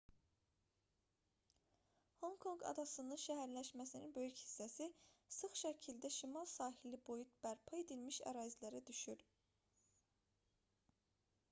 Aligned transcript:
honkonq 2.21 2.63
adasının 2.69 3.19
şəhərləşməsinin 3.23 4.15
böyük 4.15 4.41
hissəsi 4.45 4.87
sıx 5.37 5.63
şəkildə 5.63 6.13
şimal 6.17 6.51
sahili 6.55 7.03
boyu 7.13 7.29
bərpa 7.47 7.83
edilmiş 7.85 8.21
ərazilərə 8.35 8.85
düşür 8.91 9.25